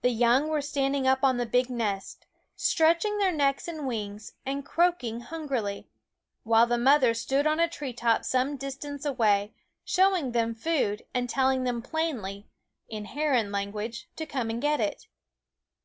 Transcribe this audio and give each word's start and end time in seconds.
The 0.00 0.10
young 0.10 0.48
were 0.48 0.60
standing 0.60 1.06
up 1.06 1.22
on 1.22 1.36
the 1.36 1.46
big 1.46 1.70
nest, 1.70 2.26
stretching 2.56 3.16
necks 3.36 3.68
and 3.68 3.86
wings, 3.86 4.32
and 4.44 4.66
croaking 4.66 5.20
hungrily; 5.20 5.88
while 6.42 6.66
the 6.66 6.76
mother 6.76 7.14
stood 7.14 7.46
on 7.46 7.60
a 7.60 7.68
tree 7.68 7.92
top 7.92 8.24
some 8.24 8.56
distance 8.56 9.04
away, 9.04 9.54
showing 9.84 10.32
them 10.32 10.52
food 10.52 11.04
and 11.14 11.30
telling 11.30 11.62
them 11.62 11.80
plainly, 11.80 12.48
in 12.88 13.04
heron 13.04 13.52
language, 13.52 14.08
to 14.16 14.26
come 14.26 14.50
and 14.50 14.60
get 14.60 14.80
it. 14.80 15.06